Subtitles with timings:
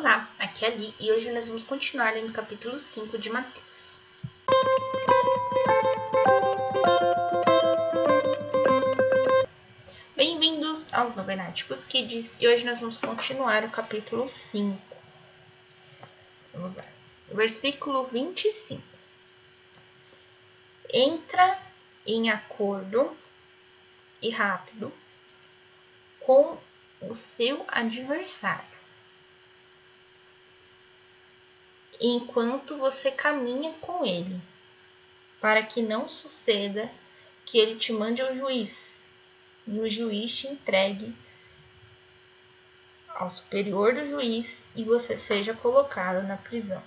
[0.00, 3.28] Olá, aqui é a Li e hoje nós vamos continuar lendo o capítulo 5 de
[3.28, 3.92] Mateus.
[10.16, 14.80] Bem-vindos aos Novenáticos Kids e hoje nós vamos continuar o capítulo 5.
[16.54, 16.86] Vamos lá.
[17.30, 18.82] Versículo 25.
[20.94, 21.58] Entra
[22.06, 23.14] em acordo
[24.22, 24.90] e rápido
[26.20, 26.56] com
[27.02, 28.69] o seu adversário
[32.00, 34.40] enquanto você caminha com ele,
[35.40, 36.90] para que não suceda
[37.44, 38.98] que ele te mande ao juiz
[39.66, 41.14] e o juiz te entregue
[43.08, 46.82] ao superior do juiz e você seja colocado na prisão.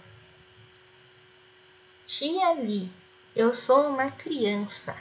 [2.08, 2.92] Tia ali,
[3.36, 4.98] eu sou uma criança.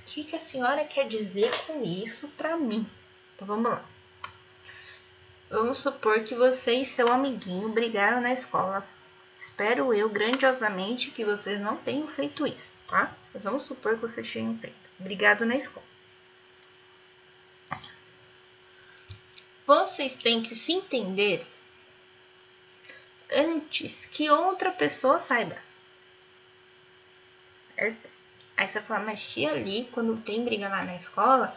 [0.00, 2.86] O que, que a senhora quer dizer com isso para mim?
[3.34, 3.93] Então vamos lá.
[5.54, 8.84] Vamos supor que você e seu amiguinho brigaram na escola.
[9.36, 13.16] Espero eu grandiosamente que vocês não tenham feito isso, tá?
[13.32, 14.74] Mas vamos supor que vocês tenham feito.
[14.98, 15.86] Brigado na escola.
[19.64, 21.46] Vocês têm que se entender
[23.32, 25.56] antes que outra pessoa saiba.
[27.76, 28.08] Certo?
[28.56, 31.56] Aí você fala, mas tia ali, quando tem briga lá na escola,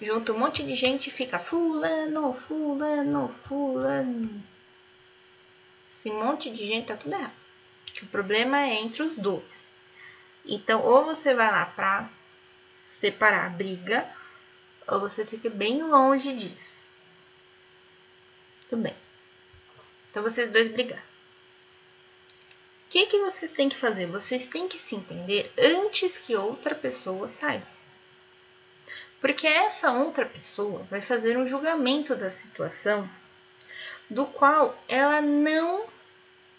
[0.00, 4.42] junta um monte de gente e fica fulano, fulano, fulano.
[5.98, 7.32] Esse monte de gente tá tudo errado.
[8.02, 9.68] O problema é entre os dois.
[10.46, 12.08] Então, ou você vai lá pra
[12.88, 14.08] separar a briga,
[14.86, 16.74] ou você fica bem longe disso.
[18.68, 18.96] Tudo bem.
[20.10, 21.02] Então, vocês dois brigaram.
[21.02, 24.06] O que, que vocês têm que fazer?
[24.06, 27.77] Vocês têm que se entender antes que outra pessoa saiba.
[29.20, 33.08] Porque essa outra pessoa vai fazer um julgamento da situação
[34.08, 35.86] do qual ela não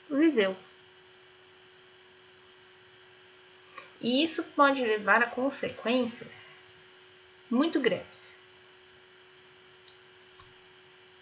[0.10, 0.56] viveu.
[4.02, 6.56] E isso pode levar a consequências
[7.50, 8.36] muito graves.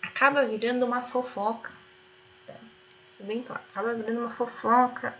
[0.01, 1.71] Acaba virando uma fofoca.
[2.45, 2.55] Tá?
[3.19, 5.17] Bem claro, acaba virando uma fofoca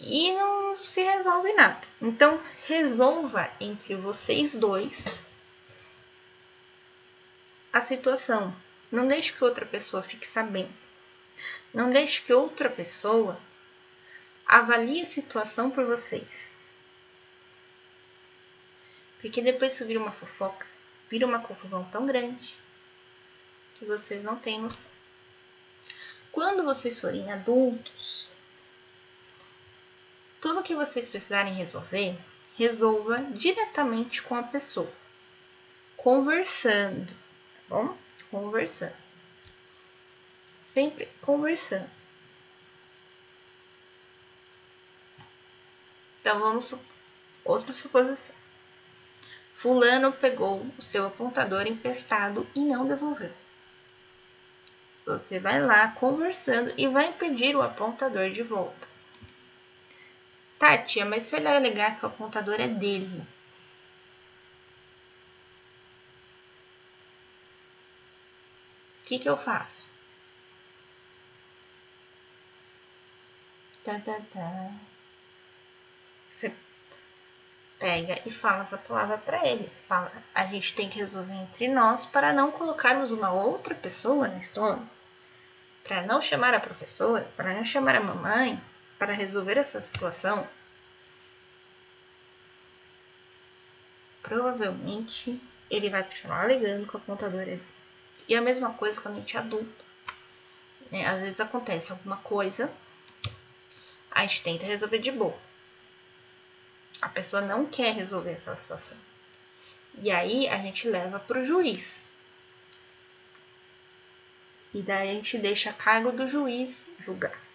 [0.00, 1.80] e não se resolve nada.
[2.00, 5.06] Então, resolva entre vocês dois
[7.72, 8.54] a situação.
[8.90, 10.72] Não deixe que outra pessoa fique sabendo.
[11.74, 13.38] Não deixe que outra pessoa
[14.46, 16.48] avalie a situação por vocês.
[19.20, 20.66] Porque depois isso vira uma fofoca,
[21.10, 22.54] vira uma confusão tão grande
[23.74, 24.90] que vocês não têm noção.
[26.32, 28.30] Quando vocês forem adultos,
[30.40, 32.18] tudo que vocês precisarem resolver,
[32.56, 34.90] resolva diretamente com a pessoa,
[35.96, 37.96] conversando, tá bom?
[38.30, 38.96] Conversando.
[40.64, 41.90] Sempre conversando.
[46.20, 46.74] Então vamos
[47.44, 48.34] outra suposição.
[49.54, 53.32] Fulano pegou o seu apontador emprestado e não devolveu.
[55.06, 58.87] Você vai lá conversando e vai pedir o apontador de volta.
[60.58, 63.24] Tá, tia, mas se ele alegar que o apontador é dele.
[69.00, 69.88] O que, que eu faço?
[73.84, 74.70] Tá, tá, tá.
[76.28, 76.52] Você
[77.78, 79.70] pega e fala essa palavra para ele.
[79.88, 84.38] Fala, a gente tem que resolver entre nós para não colocarmos uma outra pessoa na
[84.38, 84.82] história.
[85.84, 88.60] Para não chamar a professora, para não chamar a mamãe,
[88.98, 90.48] para resolver essa situação,
[94.22, 97.62] provavelmente ele vai continuar alegando apontador é dele.
[98.26, 99.84] E a mesma coisa quando a gente é adulto.
[100.90, 101.06] Né?
[101.06, 102.72] Às vezes acontece alguma coisa,
[104.10, 105.38] a gente tenta resolver de boa.
[107.00, 108.96] A pessoa não quer resolver aquela situação.
[110.00, 112.00] E aí a gente leva para o juiz.
[114.74, 117.47] E daí a gente deixa a cargo do juiz julgar.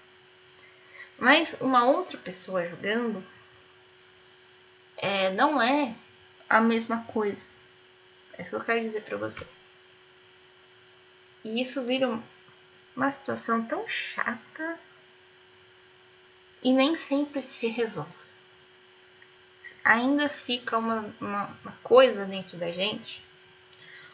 [1.17, 3.25] Mas uma outra pessoa julgando
[4.97, 5.95] é, não é
[6.49, 7.45] a mesma coisa.
[8.33, 9.49] É isso que eu quero dizer para vocês.
[11.43, 12.19] E isso vira
[12.95, 14.79] uma situação tão chata
[16.61, 18.11] e nem sempre se resolve.
[19.83, 23.21] Ainda fica uma, uma, uma coisa dentro da gente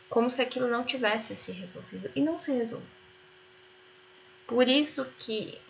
[0.10, 2.88] como se aquilo não tivesse se resolvido e não se resolve.
[4.48, 5.62] Por isso que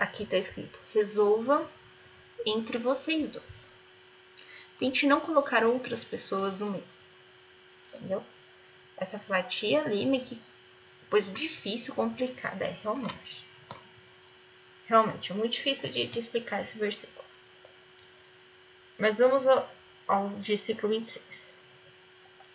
[0.00, 1.70] aqui está escrito: resolva
[2.44, 3.70] entre vocês dois.
[4.78, 6.88] Tente não colocar outras pessoas no meio.
[7.88, 8.24] Entendeu?
[8.96, 10.40] Essa flatia ali, que
[11.10, 13.44] coisa difícil, complicada, é realmente.
[14.86, 17.24] Realmente, é muito difícil de, de explicar esse versículo.
[18.98, 19.70] Mas vamos ao,
[20.08, 21.54] ao versículo 26.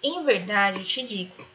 [0.04, 1.48] Em verdade te digo,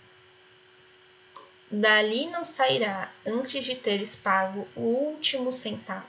[1.70, 6.06] dali não sairá antes de teres pago o último centavo.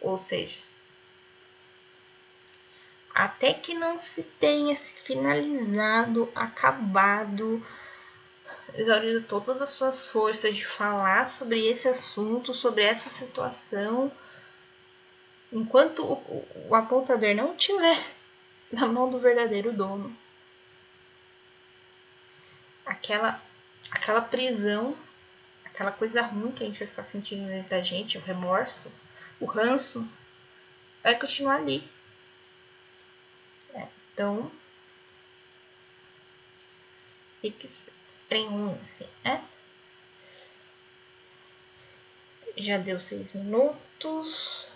[0.00, 0.58] Ou seja,
[3.14, 7.64] até que não se tenha se finalizado, acabado,
[8.74, 14.12] exaurido todas as suas forças de falar sobre esse assunto, sobre essa situação,
[15.52, 17.98] enquanto o, o apontador não estiver
[18.70, 20.14] na mão do verdadeiro dono.
[22.84, 23.40] Aquela,
[23.90, 24.96] aquela prisão,
[25.64, 28.90] aquela coisa ruim que a gente vai ficar sentindo dentro da gente, o remorso,
[29.40, 30.06] o ranço,
[31.02, 31.88] vai continuar ali
[34.14, 34.48] então,
[37.40, 37.68] fique
[38.28, 39.44] trem ruim assim, né?
[42.56, 44.68] Já deu seis minutos.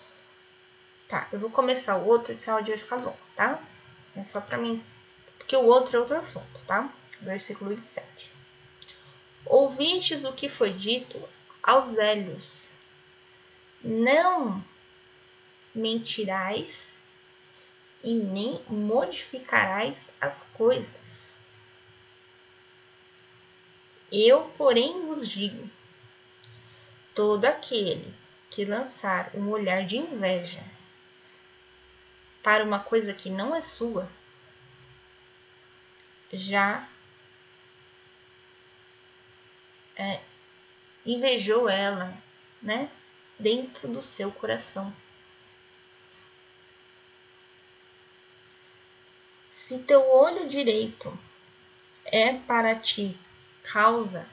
[1.07, 3.63] Tá, eu vou começar o outro, esse áudio vai ficar longo, tá?
[4.15, 4.83] É só pra mim,
[5.37, 6.93] porque o outro é outro assunto, tá?
[7.21, 8.31] Versículo 27.
[9.49, 11.27] Ouvistes o que foi dito
[11.63, 12.69] aos velhos:
[13.83, 14.63] Não
[15.73, 16.93] mentirás
[18.03, 21.35] e nem modificarás as coisas.
[24.11, 25.67] Eu, porém, vos digo:
[27.15, 28.13] todo aquele
[28.51, 30.63] que lançar um olhar de inveja
[32.43, 34.07] para uma coisa que não é sua,
[36.31, 36.87] já
[39.99, 40.21] é,
[41.05, 42.17] invejou ela,
[42.61, 42.89] né,
[43.37, 44.95] dentro do seu coração.
[49.51, 51.17] Se teu olho direito
[52.05, 53.19] é para ti
[53.61, 54.25] causa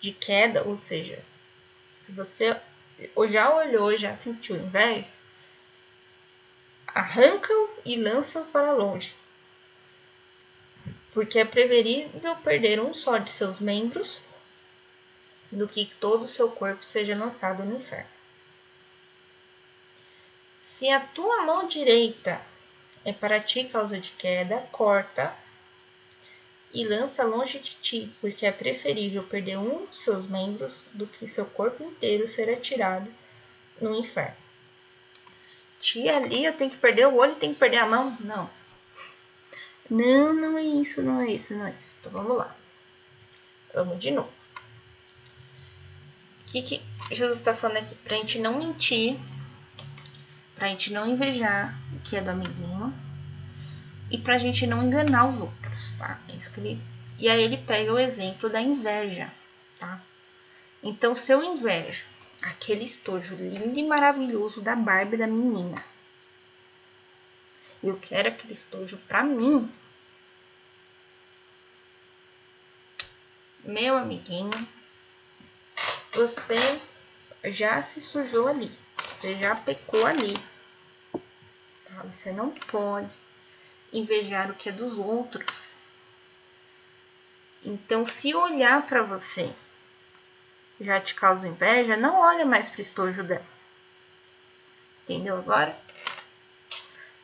[0.00, 1.24] de queda, ou seja,
[1.98, 2.60] se você
[3.30, 5.06] já olhou, já sentiu inveja,
[6.88, 9.14] arranca-o e lança para longe.
[11.12, 14.20] Porque é preferível perder um só de seus membros
[15.52, 18.08] do que todo o seu corpo seja lançado no inferno.
[20.62, 22.40] Se a tua mão direita
[23.04, 25.36] é para ti causa de queda, corta
[26.72, 31.26] e lança longe de ti, porque é preferível perder um de seus membros do que
[31.26, 33.12] seu corpo inteiro ser atirado
[33.80, 34.36] no inferno.
[35.78, 38.16] Tia, ali eu tenho que perder o olho, tenho que perder a mão?
[38.20, 38.48] Não.
[39.90, 41.96] Não, não é isso, não é isso, não é isso.
[42.00, 42.56] Então vamos lá.
[43.74, 44.41] Vamos de novo.
[46.52, 47.94] Que, que Jesus está falando aqui?
[47.96, 49.18] Para a gente não mentir
[50.54, 52.94] Pra gente não invejar o que é do amiguinho
[54.08, 56.20] e pra gente não enganar os outros, tá?
[56.28, 56.80] É isso que ele...
[57.18, 59.32] E aí ele pega o exemplo da inveja,
[59.80, 60.00] tá?
[60.80, 62.04] Então, se eu invejo
[62.42, 65.82] aquele estojo lindo e maravilhoso da Barbie da menina,
[67.82, 69.68] eu quero aquele estojo pra mim,
[73.64, 74.68] meu amiguinho,
[76.12, 76.80] você
[77.44, 78.70] já se sujou ali,
[79.08, 80.34] você já pecou ali.
[81.86, 82.02] Tá?
[82.04, 83.10] Você não pode
[83.92, 85.68] invejar o que é dos outros.
[87.64, 89.52] Então, se olhar para você
[90.80, 93.46] já te causa inveja, não olha mais para o estojo dela.
[95.04, 95.76] Entendeu agora?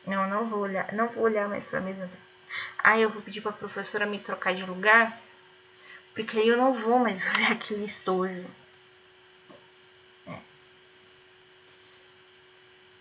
[0.05, 2.29] Não, não vou olhar, não vou olhar mais para a mesa dela.
[2.77, 5.21] Aí eu vou pedir para a professora me trocar de lugar,
[6.13, 8.45] porque aí eu não vou mais olhar aquele estojo.
[10.27, 10.39] É.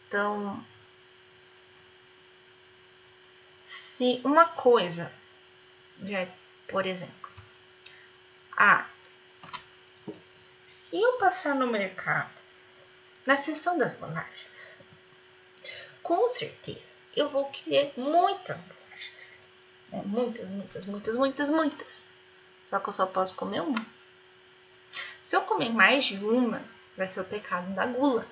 [0.09, 0.65] Então,
[3.67, 5.13] se uma coisa,
[6.03, 6.27] já,
[6.67, 7.31] por exemplo,
[8.57, 8.89] ah,
[10.67, 12.33] se eu passar no mercado,
[13.27, 14.81] na seção das bolachas,
[16.03, 19.39] com certeza eu vou querer muitas bolachas.
[19.93, 20.03] Né?
[20.07, 22.03] Muitas, muitas, muitas, muitas, muitas.
[22.71, 23.85] Só que eu só posso comer uma.
[25.23, 26.65] Se eu comer mais de uma,
[26.97, 28.27] vai ser o pecado da gula.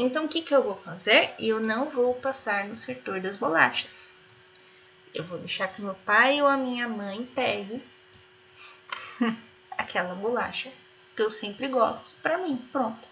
[0.00, 1.34] Então, o que, que eu vou fazer?
[1.40, 4.12] Eu não vou passar no setor das bolachas.
[5.12, 7.82] Eu vou deixar que meu pai ou a minha mãe pegue
[9.76, 10.72] aquela bolacha
[11.16, 12.58] que eu sempre gosto para mim.
[12.70, 13.08] Pronto.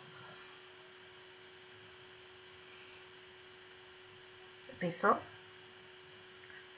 [4.79, 5.21] Pensou?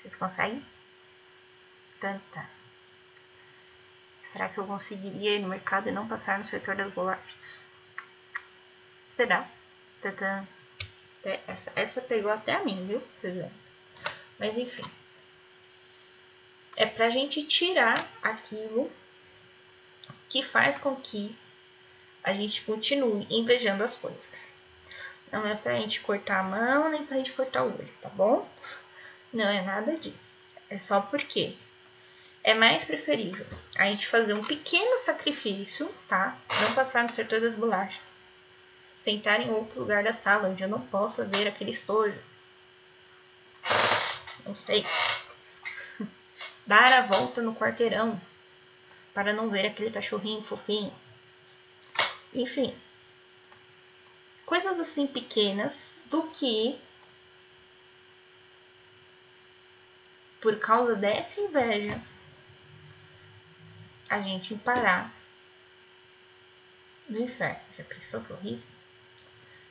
[0.01, 0.65] Vocês conseguem?
[2.01, 2.49] Tanta.
[4.33, 7.61] Será que eu conseguiria ir no mercado e não passar no setor das bolachas?
[9.09, 9.58] Será?
[10.01, 10.45] Tadã.
[11.47, 13.03] Essa, essa pegou até a mim, viu?
[13.15, 13.53] Vocês verem.
[14.39, 14.85] Mas enfim.
[16.77, 18.91] é para a gente tirar aquilo
[20.29, 21.37] que faz com que
[22.23, 24.53] a gente continue invejando as coisas.
[25.33, 28.49] Não é pra gente cortar a mão, nem pra gente cortar o olho, tá bom?
[29.33, 30.37] Não é nada disso.
[30.71, 31.57] É só porque
[32.45, 36.39] é mais preferível a gente fazer um pequeno sacrifício, tá?
[36.63, 38.18] Não passar no setor das bolachas.
[38.99, 42.21] Sentar em outro lugar da sala onde eu não possa ver aquele estojo.
[44.45, 44.85] Não sei.
[46.67, 48.21] Dar a volta no quarteirão
[49.15, 50.93] para não ver aquele cachorrinho fofinho.
[52.35, 52.77] Enfim,
[54.45, 56.77] coisas assim pequenas do que
[60.41, 62.03] por causa dessa inveja
[64.11, 65.15] a gente parar
[67.09, 67.61] no inferno.
[67.77, 68.78] Já pensou que horrível?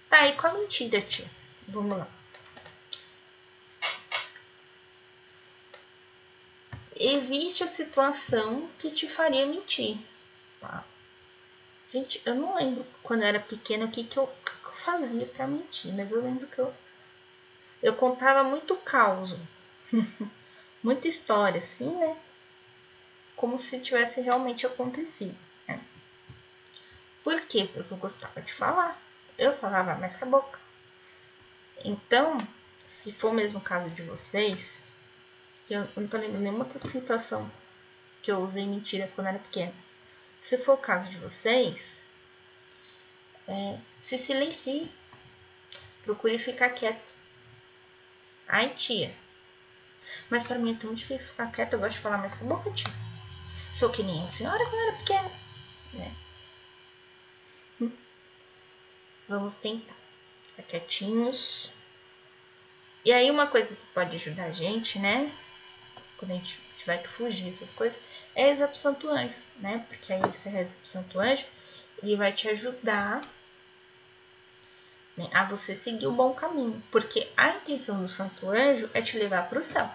[0.10, 1.30] Tá, e qual a mentira, tia?
[1.68, 2.08] Vamos lá.
[6.96, 9.98] Evite a situação que te faria mentir.
[10.60, 10.84] Tá?
[11.88, 14.30] Gente, eu não lembro quando eu era pequena o que, que eu
[14.74, 16.74] fazia para mentir, mas eu lembro que eu,
[17.84, 19.36] eu contava muito caos,
[20.82, 22.18] muita história, assim, né?
[23.36, 25.38] Como se tivesse realmente acontecido.
[25.68, 25.80] Né?
[27.24, 27.70] Por quê?
[27.72, 29.00] Porque eu gostava de falar.
[29.38, 30.60] Eu falava mais com a boca.
[31.86, 32.46] Então,
[32.88, 34.80] se for o mesmo caso de vocês,
[35.66, 37.50] que eu não tô lembrando nenhuma outra situação
[38.22, 39.74] que eu usei mentira quando era pequena.
[40.42, 42.00] Se for o caso de vocês,
[43.48, 44.92] é, se silencie.
[46.04, 47.14] Procure ficar quieto.
[48.48, 49.14] Ai, tia.
[50.30, 51.74] Mas para mim é tão difícil ficar quieto.
[51.74, 52.92] Eu gosto de falar mais com a boca, tia.
[53.74, 55.32] Sou que nem a senhora quando era pequena.
[55.94, 56.16] Né?
[59.28, 59.96] Vamos tentar.
[60.56, 61.70] Ficar quietinhos.
[63.06, 65.32] E aí uma coisa que pode ajudar a gente, né?
[66.18, 68.02] Quando a gente tiver que fugir essas coisas,
[68.36, 69.86] é rezar pro Santo Anjo, né?
[69.88, 71.46] Porque aí você reza pro Santo Anjo,
[72.02, 73.22] ele vai te ajudar
[75.18, 79.18] né, a você seguir o bom caminho, porque a intenção do santo anjo é te
[79.18, 79.90] levar para o céu.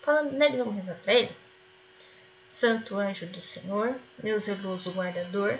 [0.00, 1.36] Falando nele, vamos rezar para ele?
[2.48, 5.58] Santo anjo do Senhor, meu zeloso guardador,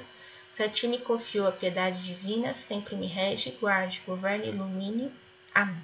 [0.50, 5.14] se a ti me confiou a piedade divina, sempre me rege, guarde, governe, ilumine.
[5.54, 5.80] Amém.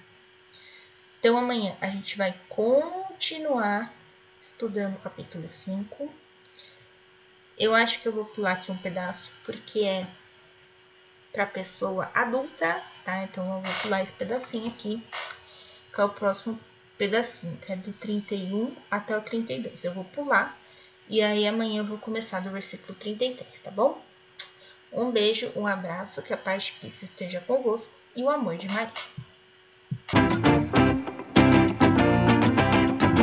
[1.21, 3.95] Então amanhã a gente vai continuar
[4.43, 6.13] estudando o capítulo 5.
[7.57, 10.05] Eu acho que eu vou pular aqui um pedaço, porque é
[11.33, 13.23] para pessoa adulta, tá?
[13.23, 15.01] Então eu vou pular esse pedacinho aqui,
[15.95, 16.59] que é o próximo
[16.99, 19.85] pedacinho, que é do 31 até o 32.
[19.85, 20.59] Eu vou pular
[21.09, 24.05] e aí amanhã eu vou começar do versículo 33, tá bom?
[24.97, 28.91] Um beijo, um abraço, que a paz Cristo esteja convosco e o amor de Maria.